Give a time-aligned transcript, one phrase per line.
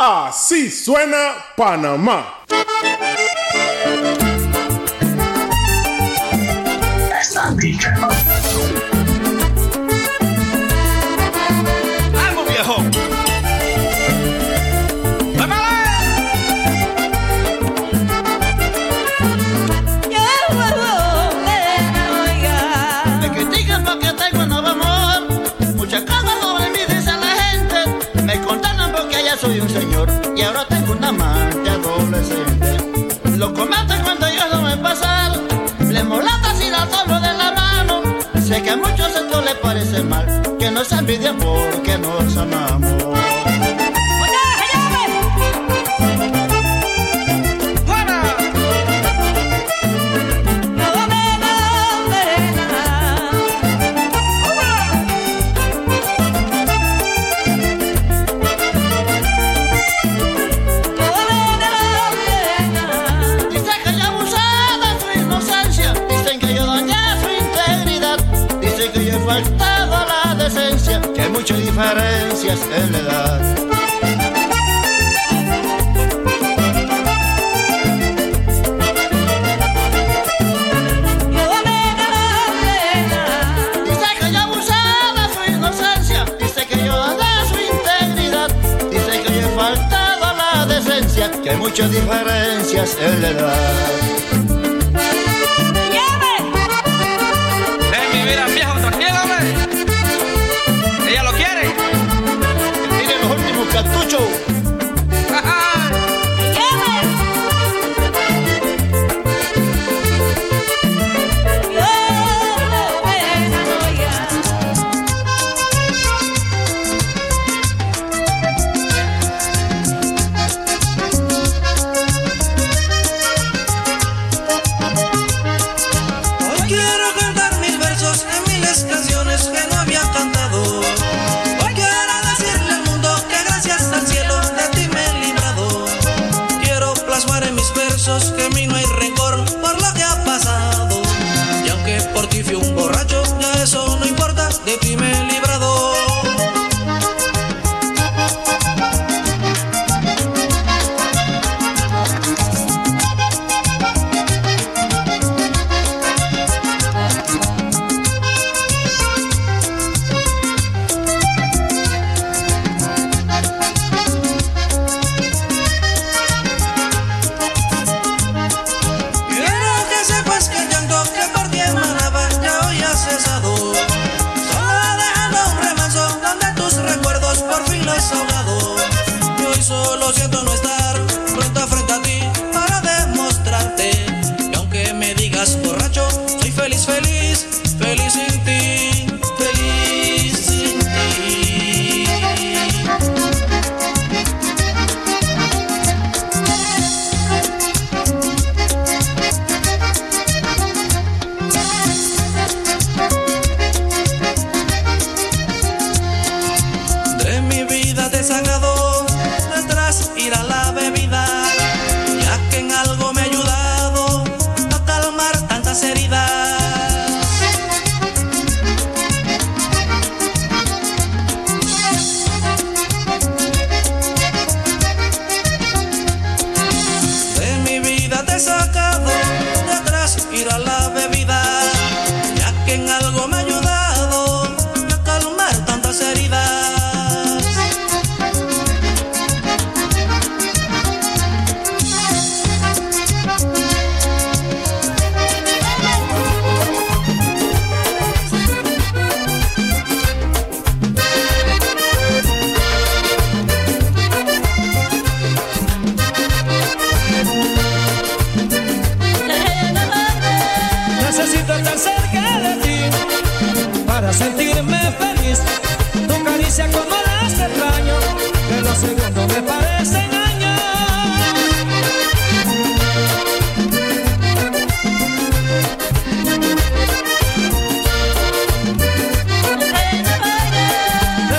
[0.00, 2.44] Así suena Panamá.
[29.40, 32.76] soy un señor y ahora tengo un amante adolescente.
[33.36, 35.32] Lo comete cuando yo no en pasar,
[35.88, 38.02] le molesta si la tomo de la mano.
[38.44, 43.27] Sé que a muchos esto les parece mal, que nos envidian porque nos amamos.
[71.78, 73.38] Diferencias se le da.
[83.84, 86.24] Dice que yo abusaba de su inocencia.
[86.40, 88.50] Dice que yo da su integridad.
[88.90, 91.30] Dice que yo he faltado a la decencia.
[91.30, 94.17] Que hay muchas diferencias se le da.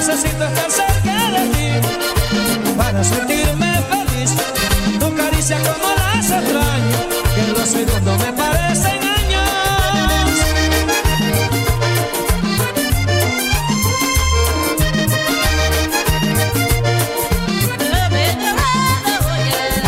[0.09, 1.69] necesito estar cerca de ti
[2.77, 4.31] para sentirme feliz.
[4.99, 6.99] Tu caricia como las extraño,
[7.35, 9.49] que en los segundos me parecen años.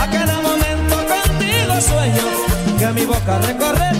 [0.01, 2.25] A cada momento contigo sueño
[2.77, 3.90] que mi boca recorre.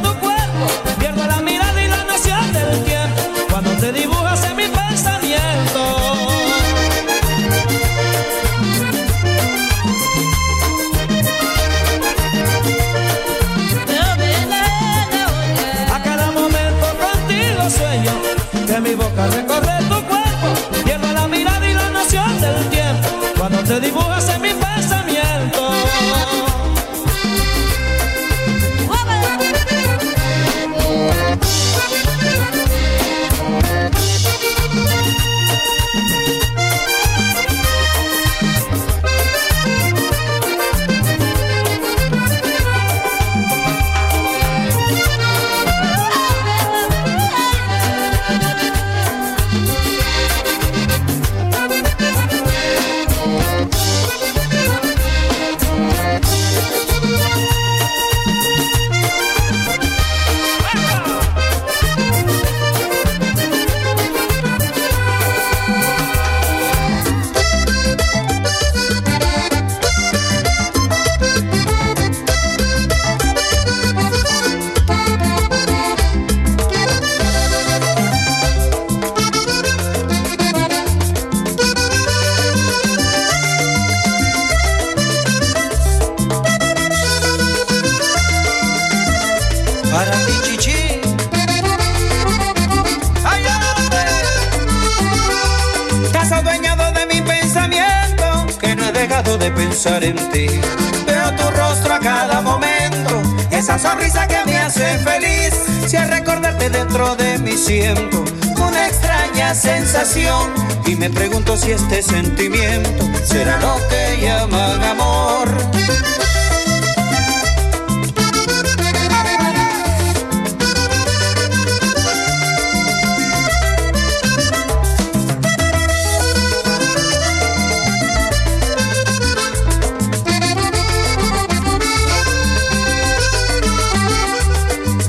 [111.61, 115.47] Si este sentimiento será lo que llaman amor.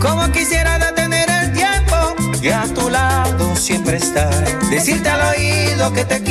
[0.01, 1.97] Como quisiera detener el tiempo
[2.43, 4.61] y a tu lado siempre estar.
[4.69, 6.22] Decirte al oído que te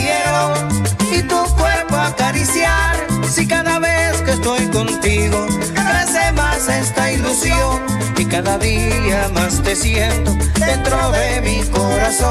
[5.29, 7.81] contigo crece más esta ilusión
[8.17, 12.21] y cada día más te siento dentro de mi corazón.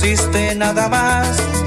[0.00, 1.57] Existe nada más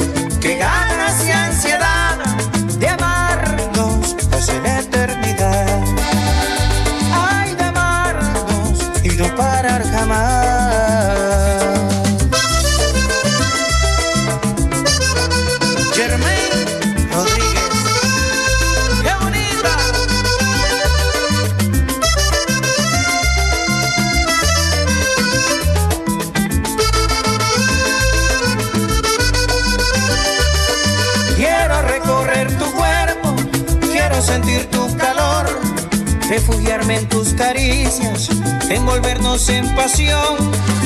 [36.92, 38.30] en tus caricias,
[38.70, 40.38] envolvernos en pasión.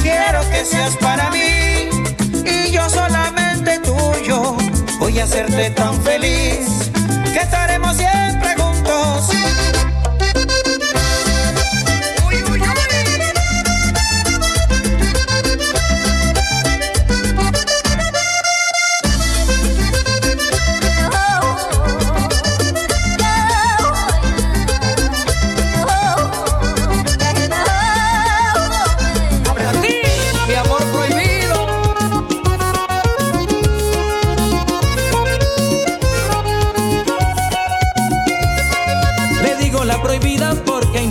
[0.04, 1.90] Quiero que seas para mí
[2.46, 4.56] y yo solamente tuyo.
[5.00, 6.92] Voy a hacerte tan feliz
[7.34, 9.30] que estaremos siempre juntos.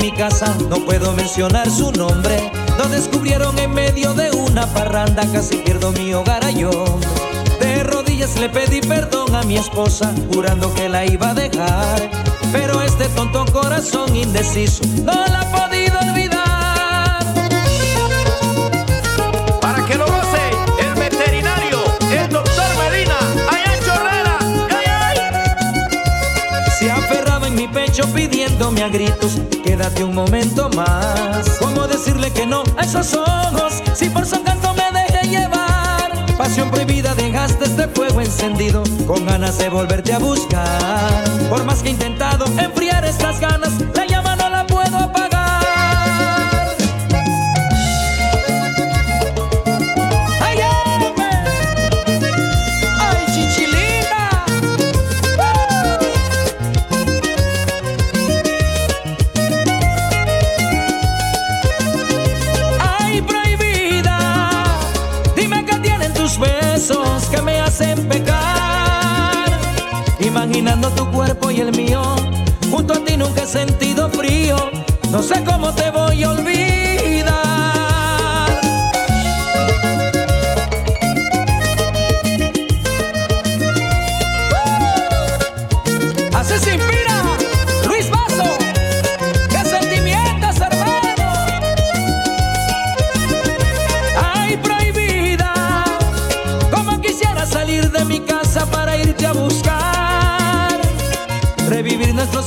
[0.05, 2.53] Mi casa no puedo mencionar su nombre.
[2.77, 6.71] Lo descubrieron en medio de una parranda, casi pierdo mi hogar a yo.
[7.59, 12.11] De rodillas le pedí perdón a mi esposa, jurando que la iba a dejar.
[12.53, 17.25] Pero este tonto corazón indeciso no la ha podido olvidar.
[19.63, 20.45] Para que lo goce
[20.81, 21.79] el veterinario,
[22.13, 23.19] el doctor Medina,
[23.49, 24.39] allá en Chorrera.
[24.69, 25.17] ¡Ay, ay!
[26.79, 28.07] Se aferraba en mi pecho
[28.63, 31.59] a gritos, quédate un momento más.
[31.59, 36.13] ¿Cómo decirle que no a esos ojos si por su encanto me dejé llevar?
[36.39, 41.25] Pasión prohibida dejaste este fuego encendido con ganas de volverte a buscar.
[41.51, 43.73] Por más que he intentado enfriar estas ganas,
[70.35, 72.03] imaginando tu cuerpo y el mío.
[72.69, 74.57] Junto a ti nunca he sentido frío,
[75.13, 77.44] no sé cómo te voy a olvidar.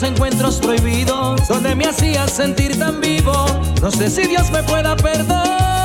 [0.08, 3.34] Encuentros prohibidos, donde me hacías sentir tan vivo.
[3.82, 5.77] No sé si Dios me pueda perdonar.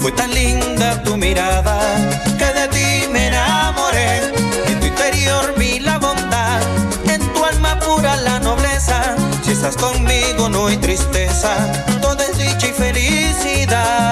[0.00, 1.78] Fue tan linda tu mirada
[2.38, 4.32] que de ti me enamoré.
[4.66, 6.62] En tu interior vi la bondad,
[7.06, 9.14] en tu alma pura la nobleza.
[9.44, 11.54] Si estás conmigo no hay tristeza,
[12.00, 14.09] todo es dicha y felicidad.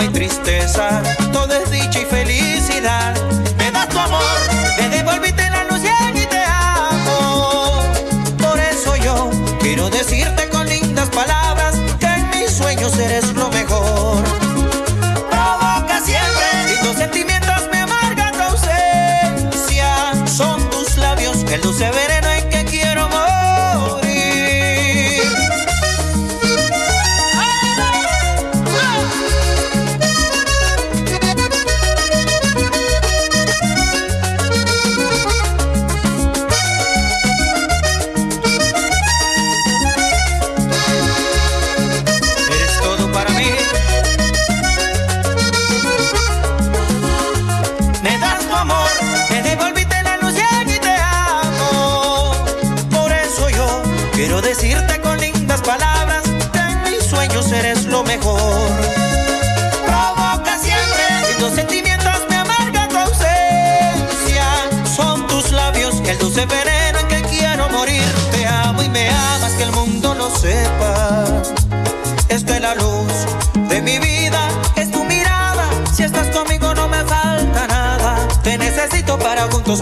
[0.00, 1.02] Hay tristeza,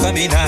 [0.08, 0.47] caminar.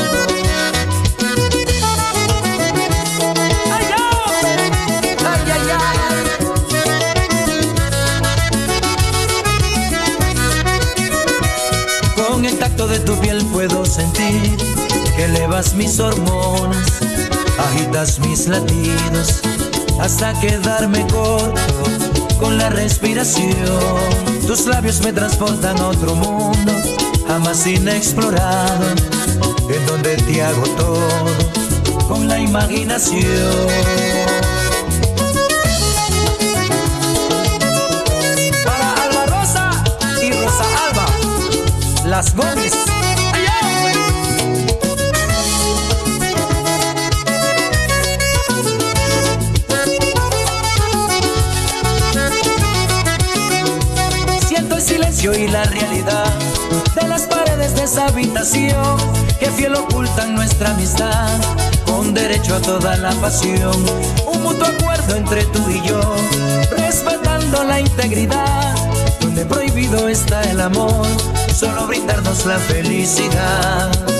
[15.17, 16.99] Elevas mis hormonas,
[17.57, 19.41] agitas mis latidos
[20.01, 21.61] hasta quedarme corto
[22.39, 23.55] con la respiración.
[24.47, 26.73] Tus labios me transportan a otro mundo,
[27.27, 28.85] jamás inexplorado,
[29.69, 31.07] en donde te hago todo
[32.07, 33.67] con la imaginación.
[38.65, 39.83] Para Alba Rosa
[40.21, 41.05] y Rosa Alba,
[42.05, 42.80] las Gómez.
[55.21, 56.33] Y la realidad
[56.99, 58.97] de las paredes de esa habitación
[59.39, 61.39] que fiel ocultan nuestra amistad
[61.85, 63.75] con derecho a toda la pasión.
[64.25, 66.01] Un mutuo acuerdo entre tú y yo,
[66.75, 68.75] respetando la integridad,
[69.19, 71.05] donde prohibido está el amor,
[71.53, 74.10] solo brindarnos la felicidad.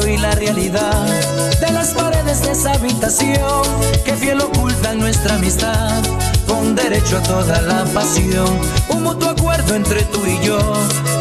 [0.00, 1.06] Y la realidad
[1.60, 3.62] de las paredes de esa habitación
[4.06, 6.02] que fiel ocultan nuestra amistad
[6.46, 8.58] con derecho a toda la pasión.
[8.88, 10.58] Un mutuo acuerdo entre tú y yo,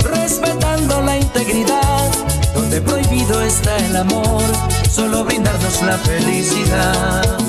[0.04, 2.10] respetando la integridad,
[2.56, 4.42] donde prohibido está el amor,
[4.90, 7.40] solo brindarnos la felicidad.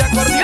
[0.00, 0.41] a mi vida.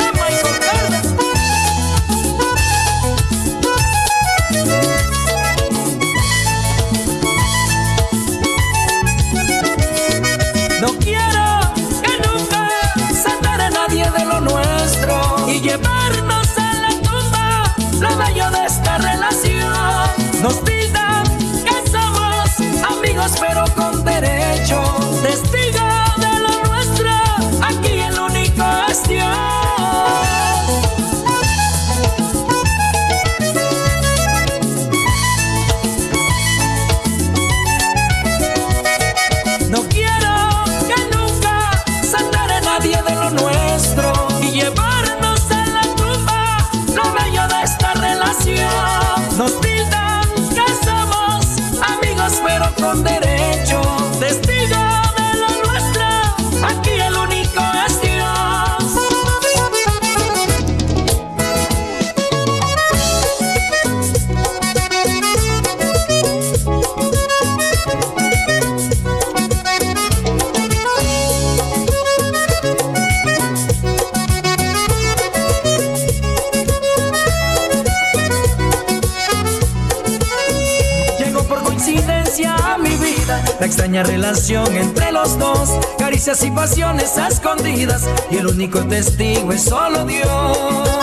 [84.29, 90.98] entre los dos, caricias y pasiones escondidas, y el único testigo es solo Dios.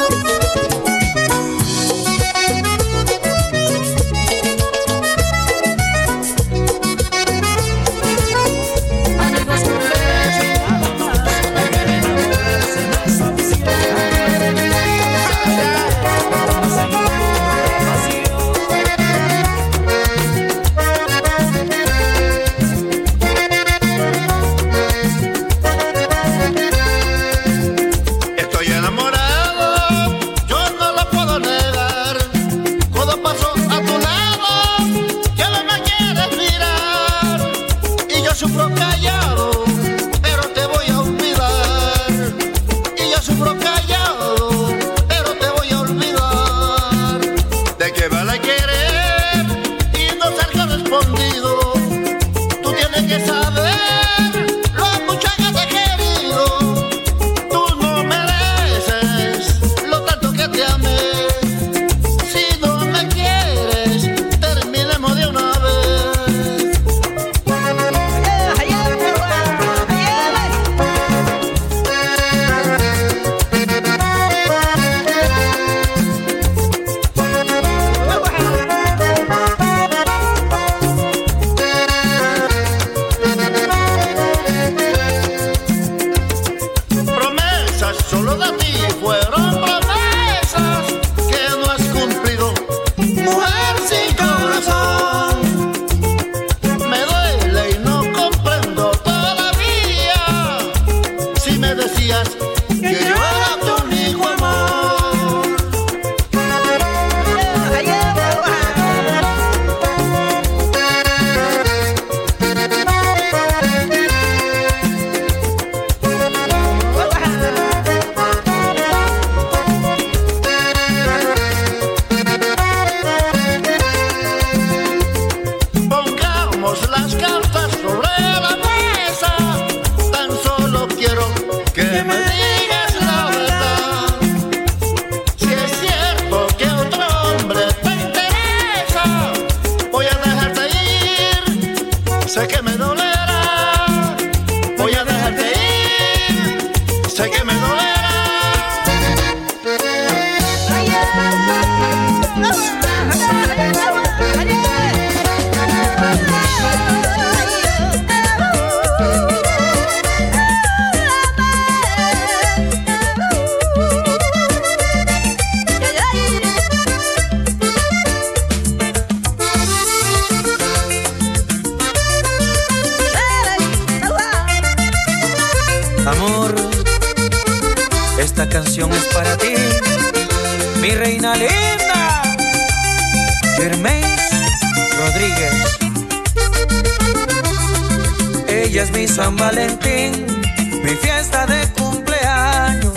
[191.31, 192.93] de cumpleaños.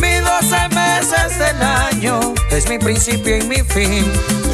[0.00, 4.04] Mis 12 meses del año es mi principio y mi fin.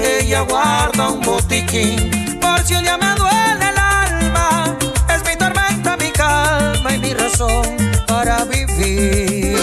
[0.00, 4.76] Ella guarda un botiquín por si un día me duele el alma.
[5.14, 9.56] Es mi tormenta, mi calma y mi razón para vivir.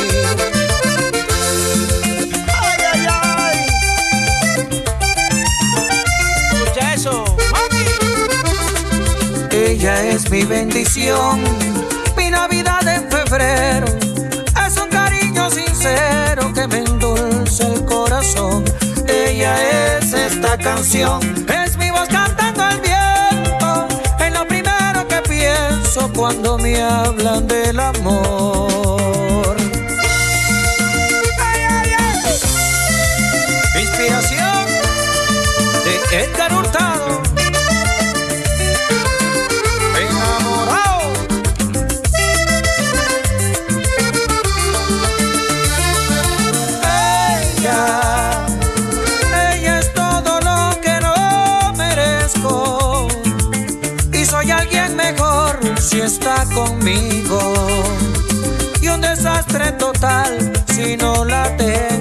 [2.48, 3.66] Ay ay ay.
[6.52, 7.24] Escucha eso.
[9.52, 11.42] ella es mi bendición,
[12.18, 18.64] mi Navidad en es un cariño sincero que me endulza el corazón.
[19.08, 21.20] Ella es esta canción.
[21.50, 23.88] Es mi voz cantando al viento.
[24.20, 29.63] Es lo primero que pienso cuando me hablan del amor.
[56.14, 57.40] está conmigo.
[58.82, 61.93] Y un desastre total si no la tengo.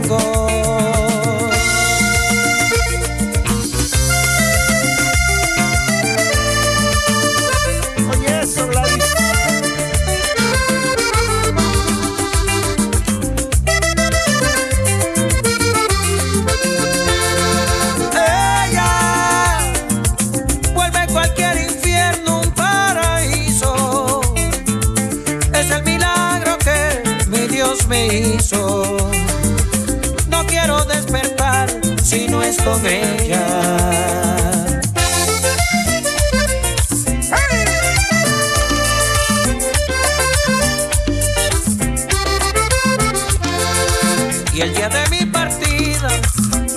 [32.64, 33.46] Con ella.
[44.54, 46.08] Y el día de mi partida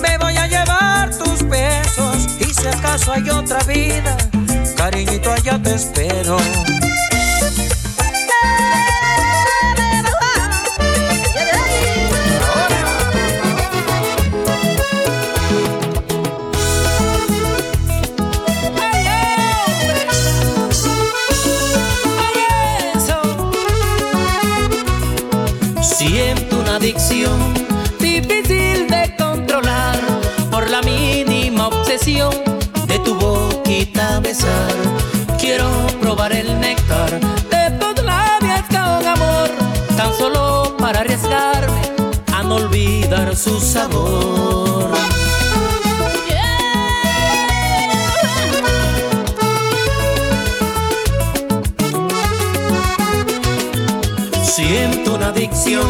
[0.00, 2.26] me voy a llevar tus besos.
[2.40, 4.16] Y si acaso hay otra vida,
[4.76, 6.38] cariñito, allá te espero.
[32.86, 34.72] De tu boquita besar.
[35.38, 35.68] Quiero
[36.00, 37.10] probar el néctar
[37.50, 39.50] de tus labios con amor,
[39.96, 41.82] tan solo para arriesgarme
[42.32, 44.90] a no olvidar su sabor.
[54.42, 55.86] Siento una adicción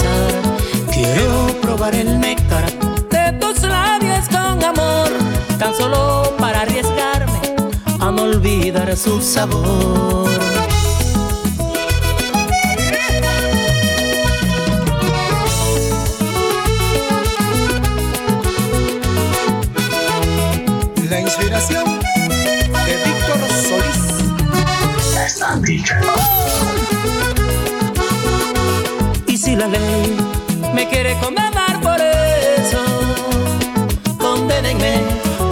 [0.00, 0.42] besar.
[0.92, 2.64] Quiero probar el néctar
[3.10, 5.10] de tus labios con amor,
[5.58, 7.54] tan solo para arriesgarme
[8.00, 10.30] a no olvidar su sabor.
[21.08, 21.84] La inspiración
[22.86, 24.10] de Víctor Solís.
[25.62, 27.19] Si
[29.60, 30.16] la ley
[30.74, 32.82] me quiere condenar por eso,
[34.18, 34.94] condénenme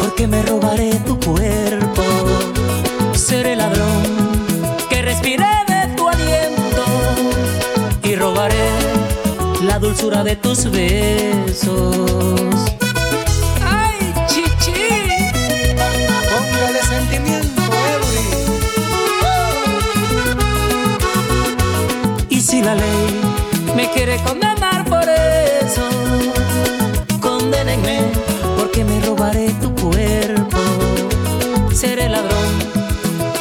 [0.01, 2.05] porque me robaré tu cuerpo.
[3.13, 4.03] Seré ladrón
[4.89, 6.85] que respire de tu aliento
[8.03, 8.71] y robaré
[9.63, 12.78] la dulzura de tus besos.
[24.25, 25.83] Condenar por eso,
[27.21, 28.01] condénenme
[28.57, 30.59] porque me robaré tu cuerpo.
[31.73, 32.49] Seré ladrón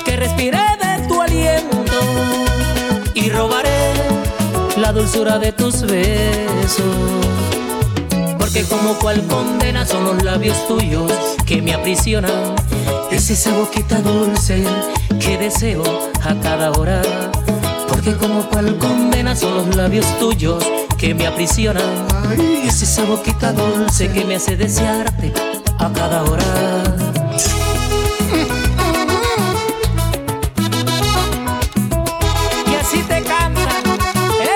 [0.06, 2.00] que respire de tu aliento
[3.13, 3.94] y robaré
[4.78, 6.86] la dulzura de tus besos.
[8.38, 11.12] Porque como cual condena son los labios tuyos
[11.46, 12.56] que me aprisionan.
[13.12, 14.63] Es esa boquita dulce
[15.20, 15.84] que deseo
[16.24, 17.02] a cada hora.
[18.08, 20.63] Porque como cual condena son los labios tuyos
[20.98, 22.08] que me aprisionan.
[22.63, 25.34] Es esa boquita dulce que me hace desearte
[25.78, 26.46] a cada hora.
[32.72, 33.82] Y así te canta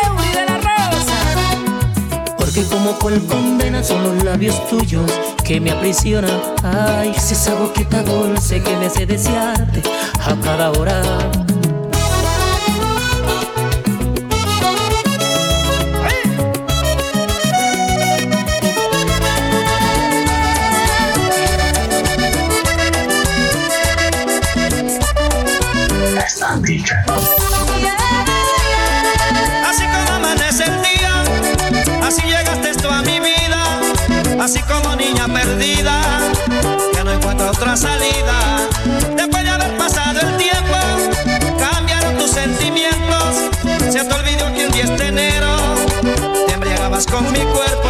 [0.05, 2.35] Eury de la Rosa.
[2.37, 5.11] Porque como cual condena son los labios tuyos
[5.43, 6.39] que me aprisionan.
[6.63, 9.83] Ay, es esa boquita dulce que me hace desearte
[10.21, 11.01] a cada hora.
[29.67, 31.23] Así como amanece el día,
[32.03, 33.79] así llegaste tú a mi vida,
[34.41, 36.01] así como niña perdida,
[36.91, 38.67] que no encuentro otra salida.
[39.15, 40.77] Después de haber pasado el tiempo,
[41.59, 43.51] cambiaron tus sentimientos,
[43.91, 45.55] se te olvidó que un 10 de enero
[46.47, 47.80] te embriagabas con mi cuerpo.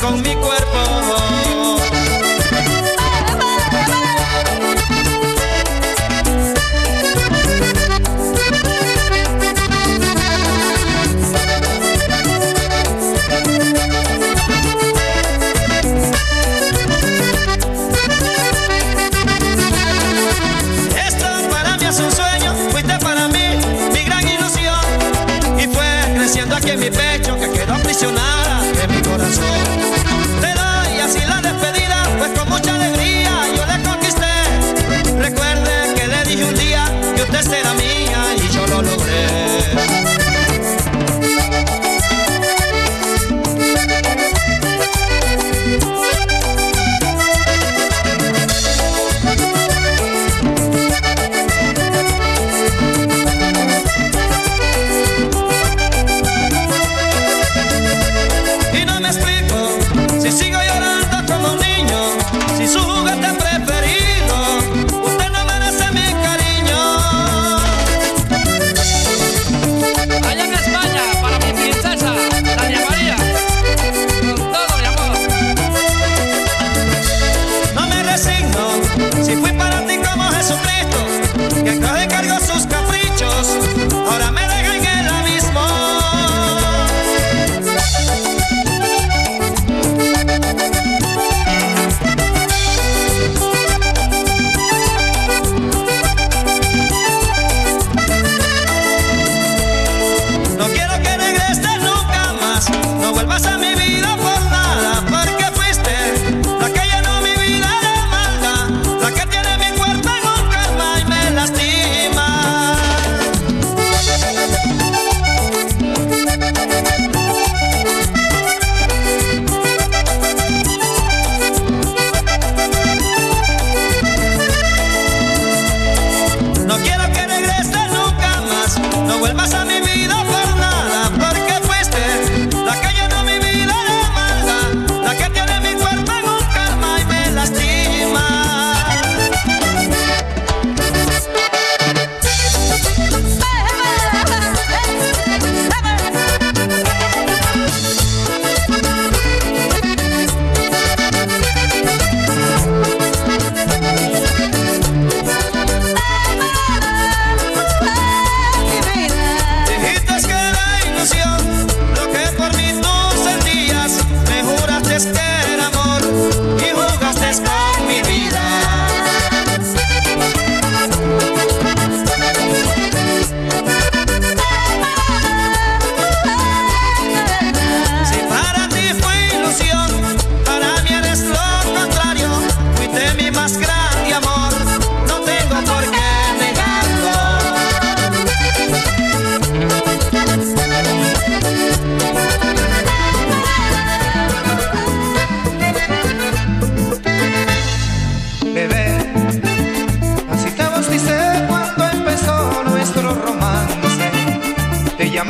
[0.00, 0.59] Con mi cuerpo.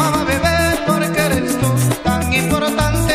[0.01, 1.69] amaba beber porque eres tú
[2.03, 3.15] tan importante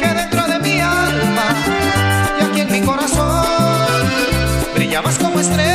[0.00, 1.46] que dentro de mi alma
[2.38, 4.02] y aquí en mi corazón
[4.74, 5.71] brillabas como estrella.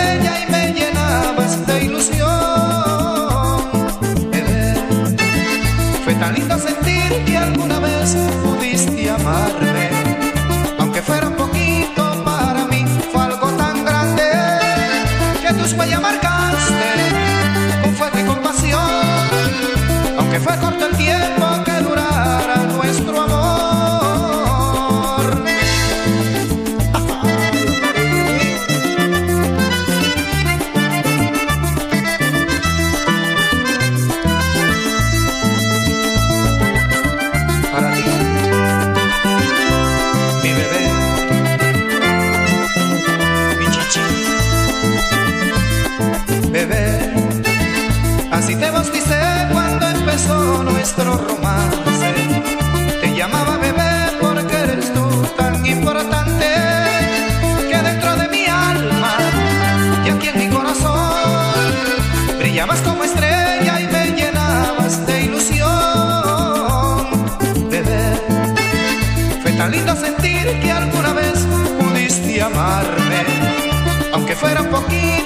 [21.07, 21.46] yeah.
[74.47, 75.16] pero poquito.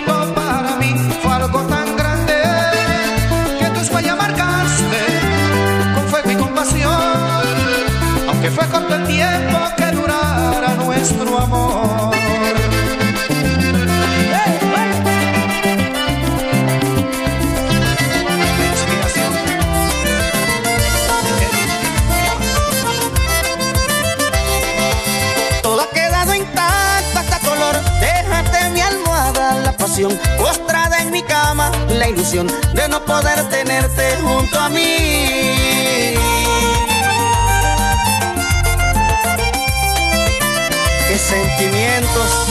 [30.02, 36.16] pasión, postrada en mi cama, la ilusión de no poder tenerte junto a mí.
[41.08, 42.51] Qué sentimientos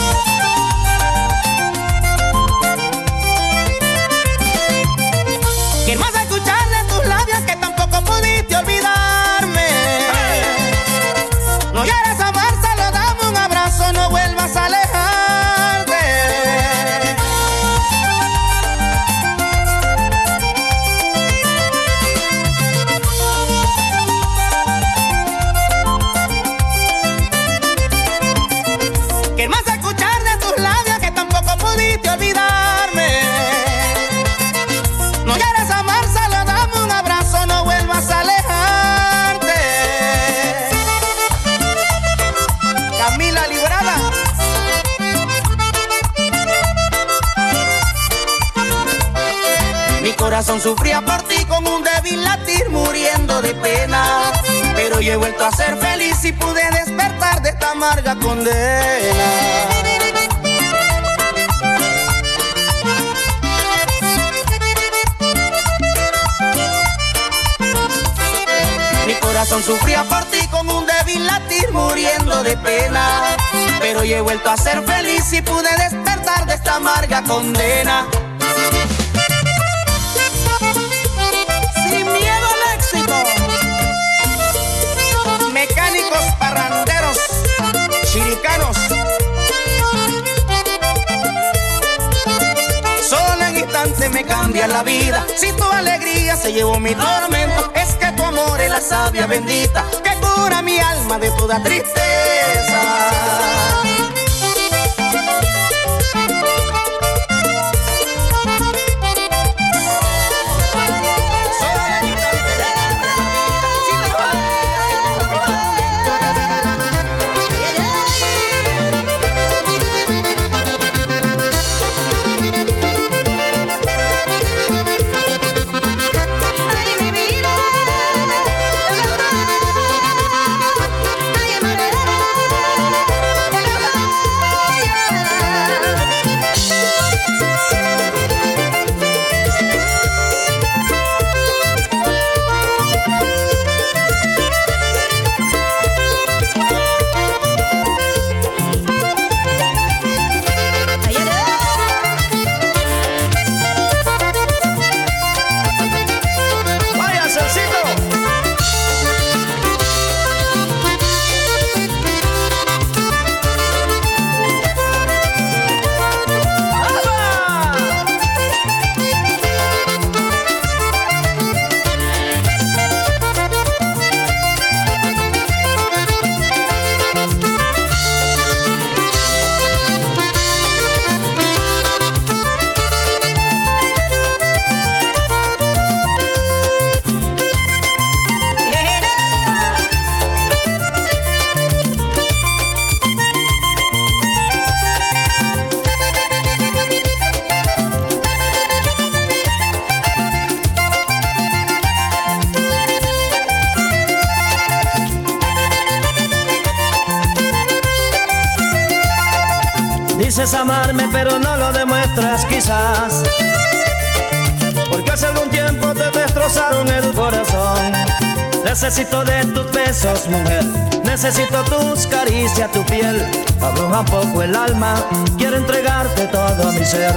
[224.01, 224.95] un poco el alma.
[225.37, 227.13] Quiero entregarte todo mi ser.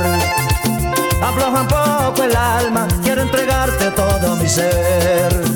[1.23, 2.87] Abroja un poco el alma.
[3.03, 5.54] Quiero entregarte todo mi ser.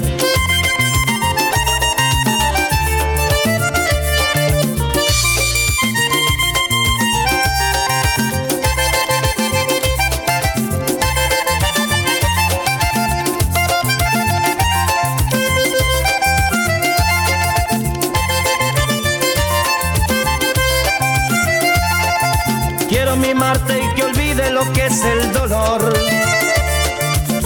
[24.89, 25.93] Es el dolor,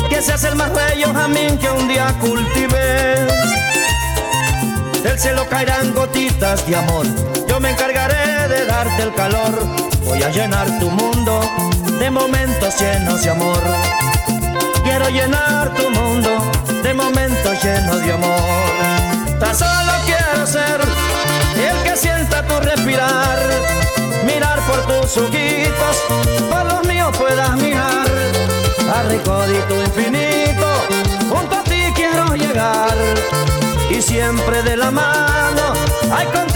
[0.09, 3.17] que se hace el más bello jamín que un día cultivé.
[5.03, 7.05] Del cielo caerán gotitas de amor,
[7.49, 9.53] yo me encargaré de darte el calor.
[10.05, 11.41] Voy a llenar tu mundo
[11.99, 13.63] de momentos llenos de amor.
[14.85, 16.31] Quiero llenar tu mundo
[16.85, 19.41] de momentos llenos de amor.
[19.41, 21.02] Tan solo quiero ser
[22.61, 23.39] respirar
[24.25, 25.97] mirar por tus ojitos,
[26.51, 28.07] por los míos puedas mirar,
[28.95, 30.67] a recódito infinito,
[31.29, 32.97] junto a ti quiero llegar,
[33.91, 35.73] y siempre de la mano,
[36.15, 36.52] hay contigo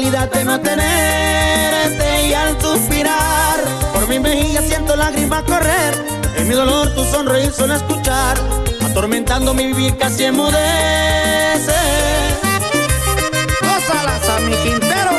[0.00, 3.60] realidad de no tenerte y al suspirar,
[3.92, 5.94] por mi mejilla siento lágrimas correr,
[6.38, 8.38] en mi dolor tu sonreír suena escuchar,
[8.82, 11.74] atormentando mi vivir casi emudece.
[13.60, 15.10] Gózalas a mi Quintero,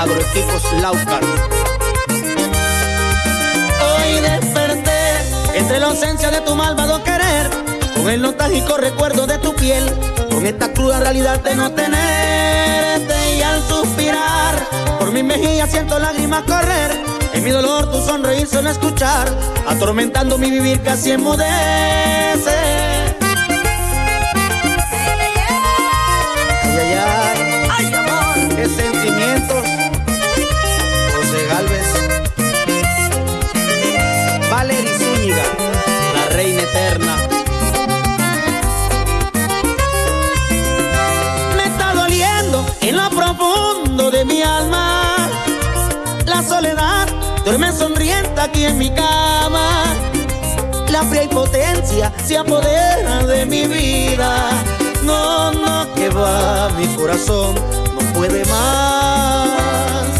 [0.00, 1.20] agroequipos Laucar.
[3.90, 7.50] Hoy desperté entre la ausencia de tu malvado querer
[7.94, 9.84] con el nostálgico recuerdo de tu piel,
[10.34, 14.56] con esta cruda realidad de no tenerte y al suspirar,
[14.98, 16.90] por mi mejilla siento lágrimas correr,
[17.32, 19.28] en mi dolor tu sonreír suena escuchar,
[19.68, 22.93] atormentando mi vivir casi enmudece.
[48.44, 49.84] Aquí en mi cama.
[50.90, 54.50] La fría impotencia se apodera de mi vida.
[55.02, 57.54] No, no, que va, mi corazón
[57.94, 60.13] no puede más.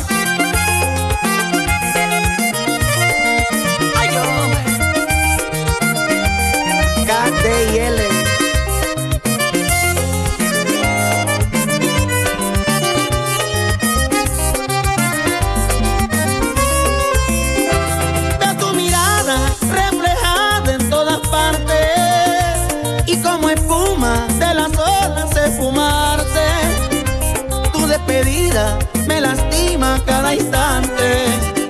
[29.09, 31.27] Me lastima cada instante.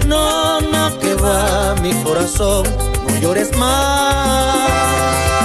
[0.07, 2.64] No, no, que va mi corazón,
[3.07, 5.43] no llores más.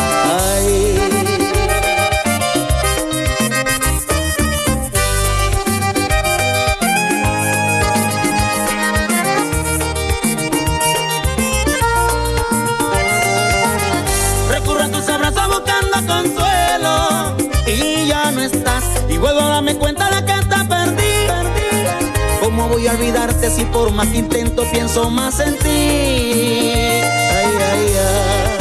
[23.40, 25.68] Olvidarte si por más que intento pienso más en ti?
[25.68, 28.60] Ay, ay, ay.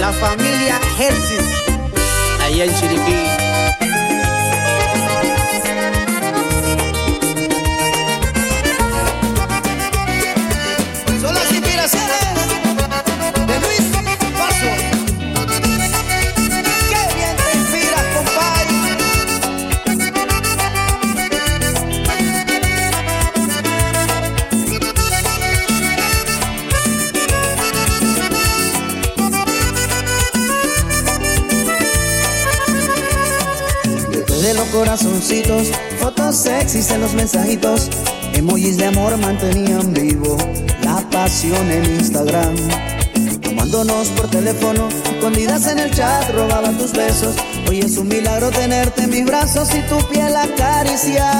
[0.00, 1.44] La familia Hersis,
[2.42, 3.39] allá en Chiriquí.
[34.80, 35.68] Corazoncitos,
[36.00, 37.90] fotos sexys en los mensajitos,
[38.32, 40.38] emojis de amor mantenían vivo
[40.82, 42.56] la pasión en Instagram.
[43.42, 47.36] Tomándonos por teléfono, escondidas en el chat, robaba tus besos.
[47.68, 51.30] Hoy es un milagro tenerte en mis brazos y tu piel acariciar.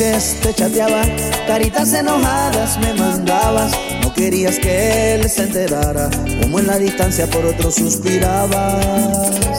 [0.00, 1.02] Te chateaba,
[1.46, 3.70] caritas enojadas me mandabas.
[4.02, 6.08] No querías que él se enterara,
[6.40, 9.49] como en la distancia por otro suspirabas.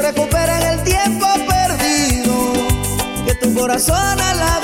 [0.00, 2.34] Recuperen el tiempo perdido.
[3.26, 4.59] Que tu corazón lado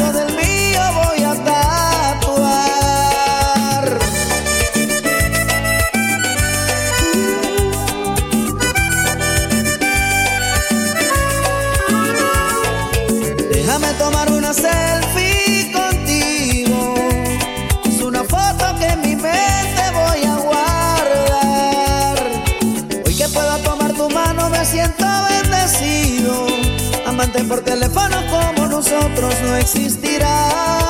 [27.44, 30.86] por teléfono como nosotros no existirán.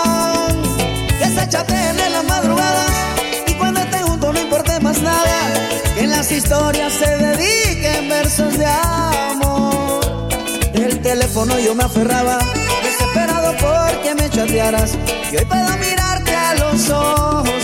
[1.49, 2.84] Chateen en la madrugada
[3.47, 5.53] y cuando esté junto no importe más nada.
[5.94, 10.28] Que en las historias se dediquen versos de amor.
[10.74, 12.38] El teléfono yo me aferraba,
[12.82, 14.99] desesperado porque me chatearas.
[15.30, 17.62] Y hoy puedo mirarte a los ojos,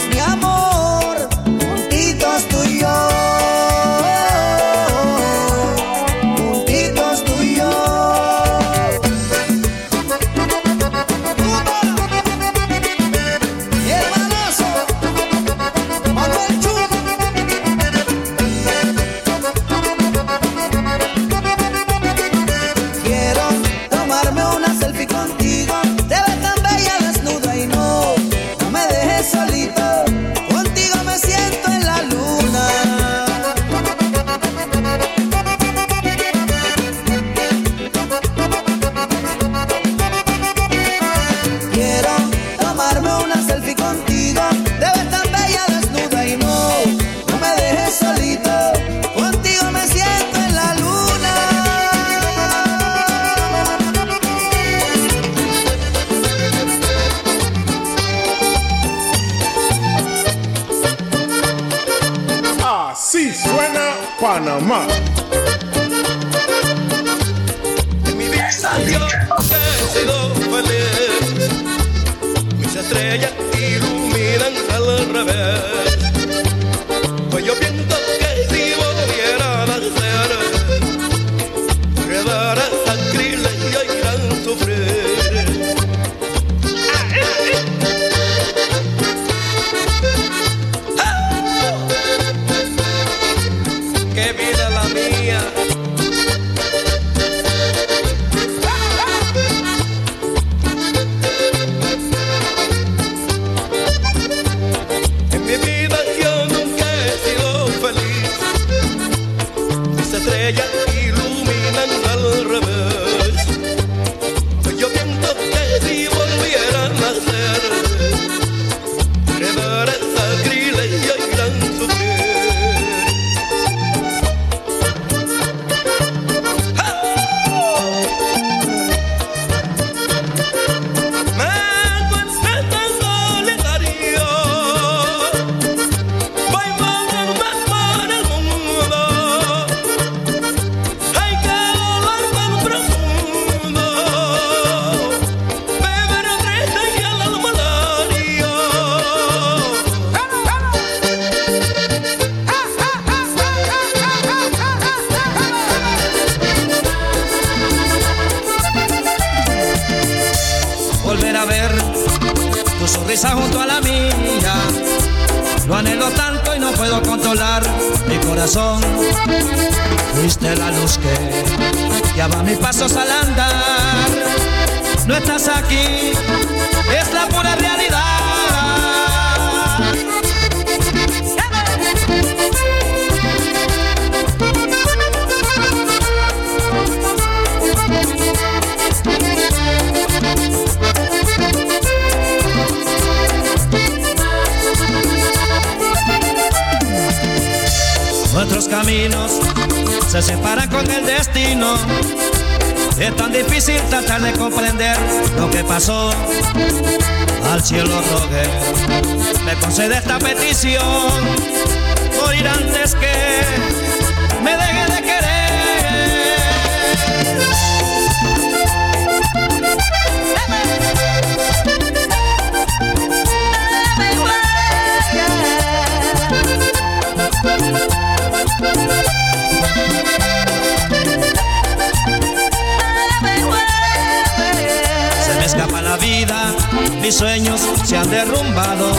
[237.12, 238.92] mis sueños se han derrumbado.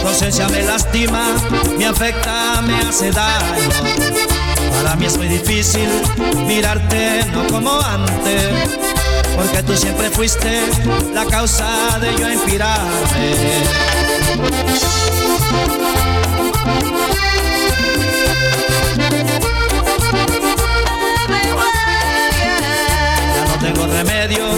[0.00, 1.28] Tu ausencia me lastima,
[1.78, 3.68] me afecta, me hace daño.
[4.72, 5.88] Para mí es muy difícil
[6.48, 8.68] mirarte no como antes,
[9.36, 10.62] porque tú siempre fuiste
[11.14, 13.36] la causa de yo inspirarme.
[23.60, 24.51] tengo remedio,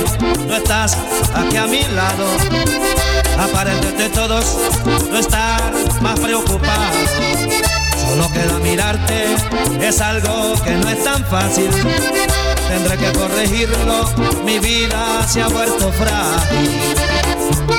[0.47, 0.97] no estás
[1.35, 2.27] aquí a mi lado.
[3.39, 4.59] Aparente de todos,
[5.11, 5.61] no estar
[6.01, 6.99] más preocupado.
[7.97, 9.25] Solo queda mirarte,
[9.81, 11.71] es algo que no es tan fácil.
[12.69, 14.09] Tendré que corregirlo,
[14.45, 17.74] mi vida se ha vuelto frágil.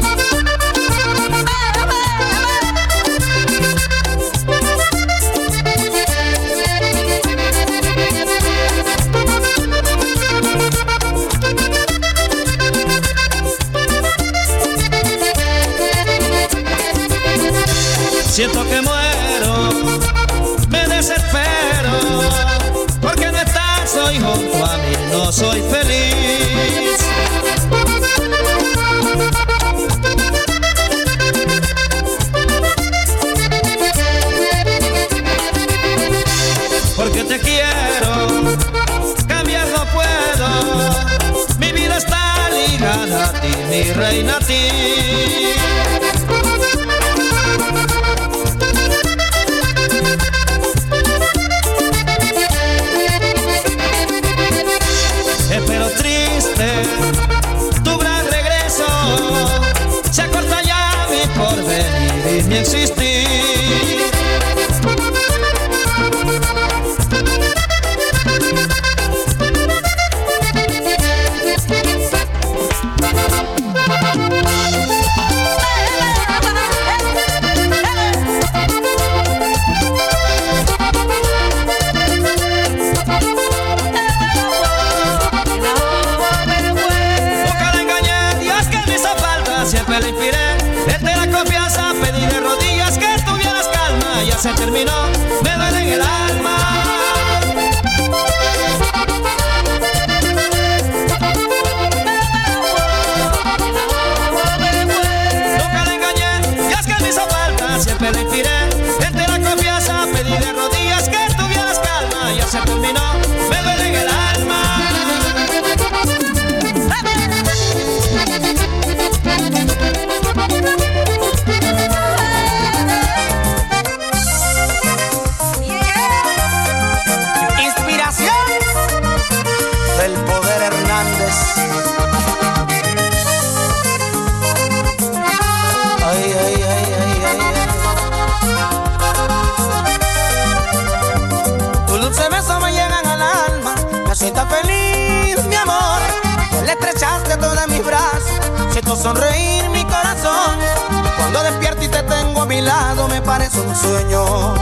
[152.65, 154.53] Lado me parece un sueño.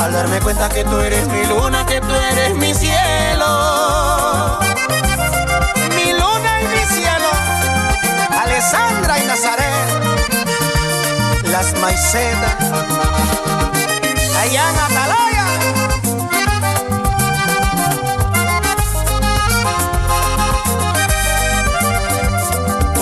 [0.00, 4.58] Al darme cuenta que tú eres mi luna, que tú eres mi cielo.
[5.96, 7.30] Mi luna y mi cielo.
[8.42, 9.88] Alessandra y Nazaret.
[11.44, 12.54] Las maicetas.
[14.38, 15.46] Allá en Atalaya.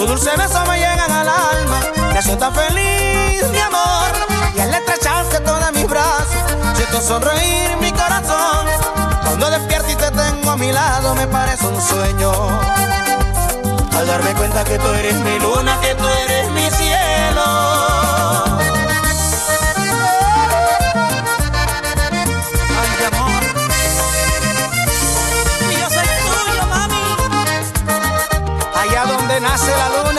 [0.07, 0.84] dulce beso me
[2.25, 4.11] siento feliz, mi amor.
[4.57, 6.43] Y al estrecharte toda mis brazos,
[6.75, 8.67] siento sonreír mi corazón.
[9.23, 12.33] Cuando despierto y te tengo a mi lado, me parece un sueño.
[13.97, 17.85] Al darme cuenta que tú eres mi luna, que tú eres mi cielo.
[29.41, 30.14] nace la luna.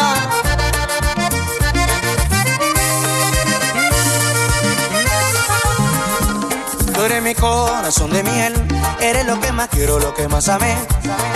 [7.26, 8.54] Mi corazón de miel.
[9.02, 10.76] Eres lo que más quiero, lo que más amé.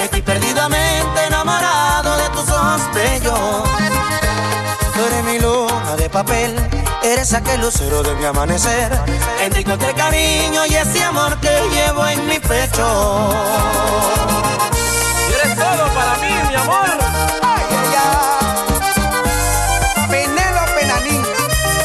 [0.04, 3.64] Estoy perdidamente enamorado de tus ojos bellos.
[4.94, 6.56] Tú eres mi luna de papel,
[7.02, 8.92] eres aquel lucero de mi amanecer.
[9.42, 13.34] En ti encontré cariño y ese amor que llevo en mi pecho.
[15.42, 16.86] eres todo para mí, mi amor.
[17.42, 17.96] Ay, ay,
[19.98, 20.08] ay.
[20.08, 21.24] Penélope Nanín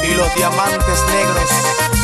[0.03, 2.04] y los diamantes negros.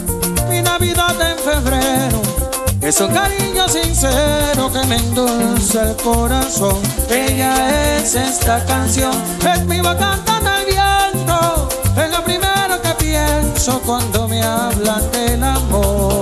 [6.03, 6.81] corazón.
[7.09, 9.13] Ella es esta canción,
[9.53, 11.69] es mi boca cantando el viento.
[11.97, 16.20] Es lo primero que pienso cuando me hablan del amor.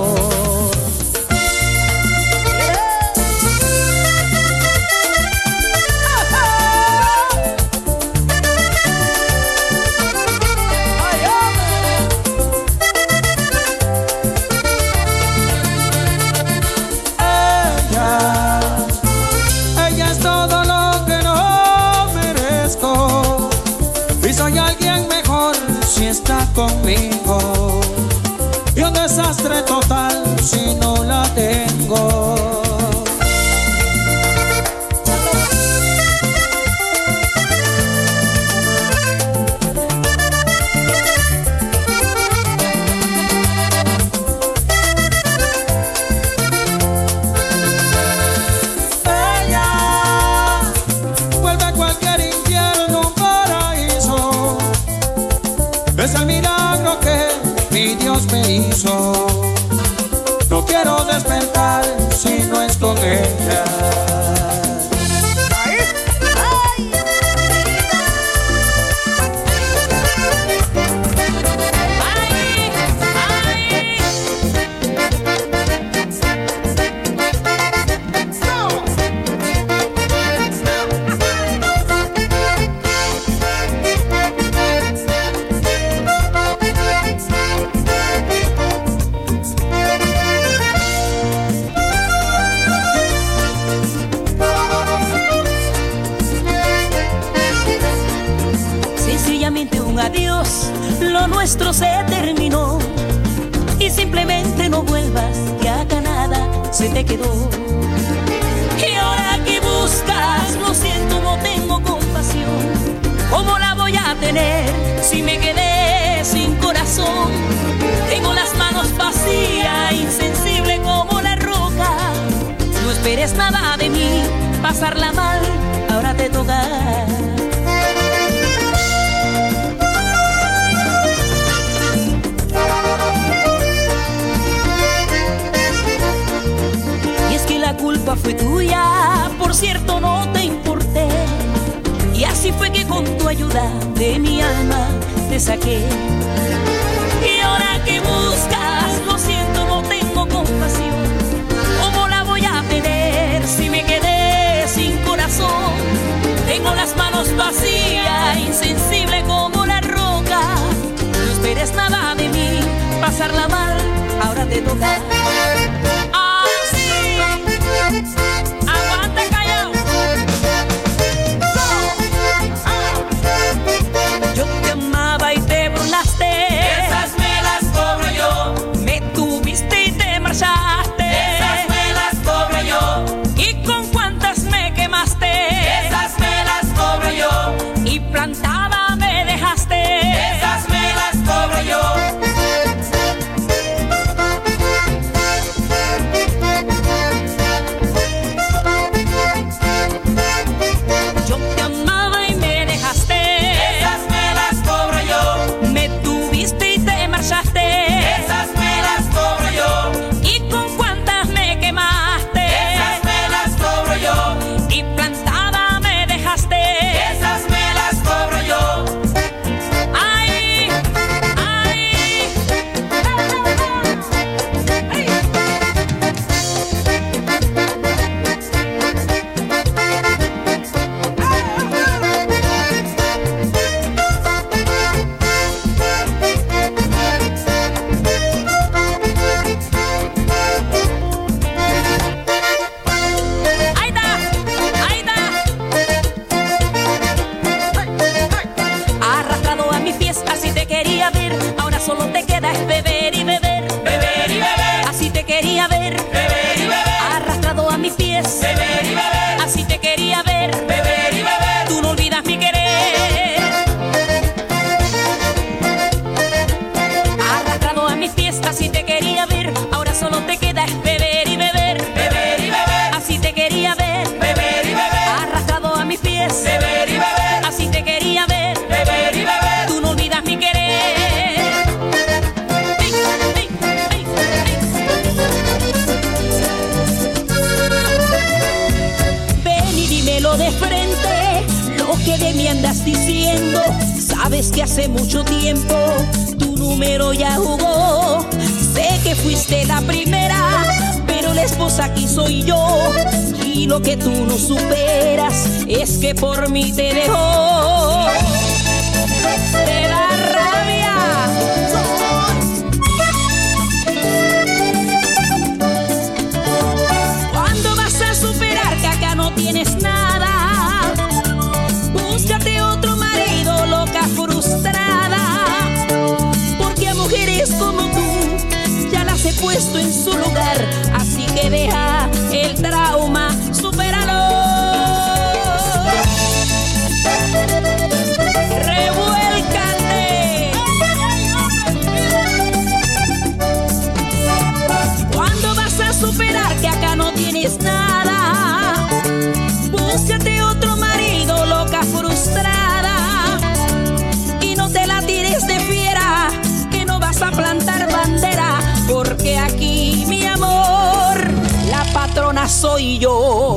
[362.50, 363.56] Soy yo.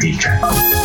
[0.00, 0.83] Si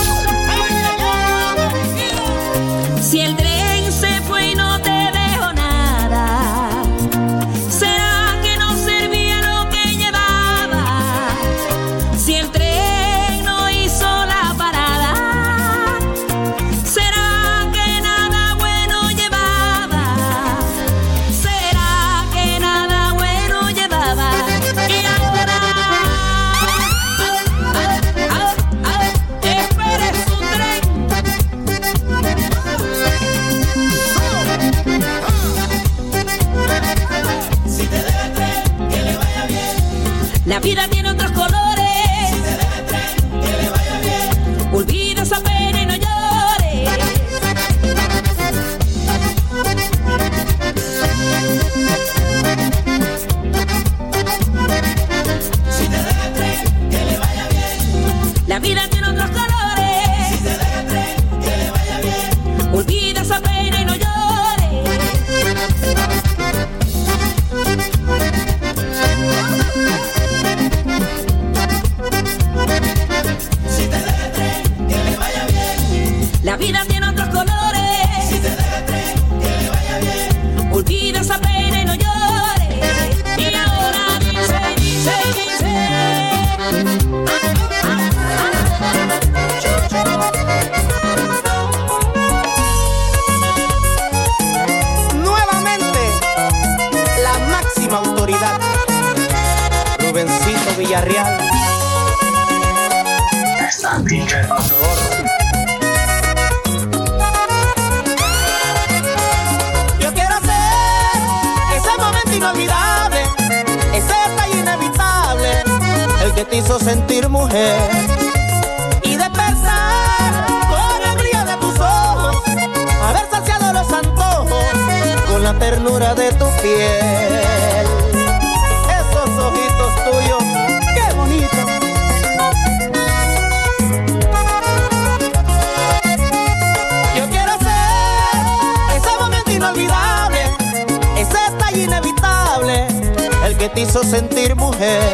[143.59, 145.13] que te hizo sentir mujer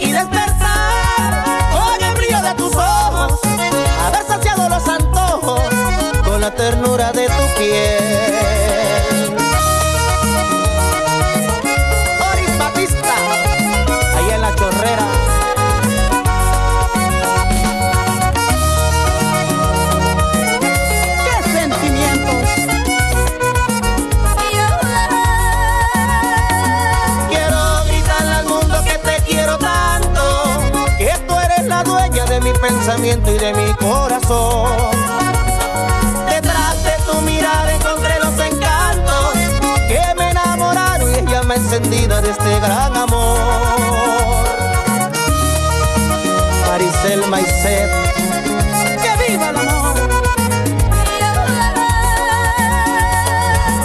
[0.00, 3.38] y despertar con el brillo de tus ojos,
[4.06, 5.60] haber saciado los antojos
[6.24, 9.45] con la ternura de tu piel.
[32.68, 34.72] y de mi corazón.
[36.28, 39.34] Detrás de tu mirar encontré los encantos
[39.86, 43.38] que me enamoraron y es llama encendida de este gran amor.
[46.66, 47.88] Maricel Maicet,
[49.02, 49.94] que viva el amor.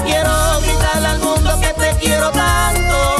[0.05, 3.15] Quiero gritarle al mundo que te quiero tanto,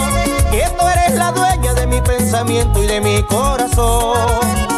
[0.49, 4.71] que tú eres la dueña de mi pensamiento y de mi corazón.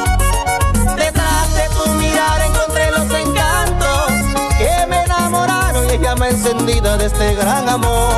[6.34, 8.12] encendida de este gran amor.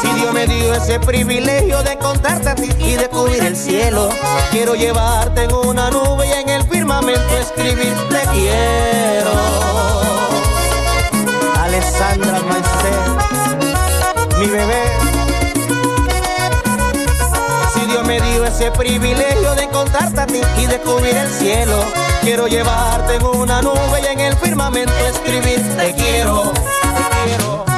[0.00, 4.08] Si Dios me dio ese privilegio de contarte a ti y descubrir el cielo.
[4.50, 9.32] Quiero llevarte en una nube y en el firmamento escribir te quiero.
[11.60, 13.00] Alessandra Maicel,
[14.38, 14.93] mi bebé.
[18.04, 21.84] Me dio ese privilegio de encontrarte a ti y descubrir el cielo,
[22.22, 27.73] quiero llevarte en una nube y en el firmamento escribir te quiero, te quiero.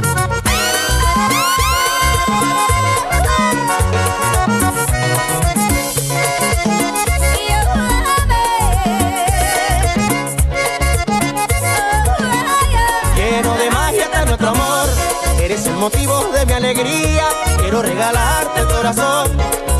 [15.77, 17.25] El motivo de mi alegría.
[17.61, 19.29] Quiero regalarte el corazón,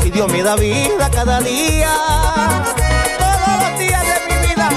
[0.03, 1.89] si Dios me da vida cada día.
[3.17, 4.69] Todos los días de mi vida.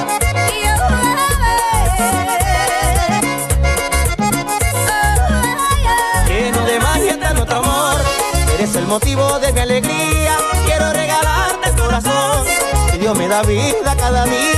[6.27, 7.97] Lleno de magia nuestro amor,
[8.55, 10.37] eres el motivo de mi alegría.
[10.65, 12.47] Quiero regalarte el corazón,
[12.91, 14.50] si Dios me da vida cada día.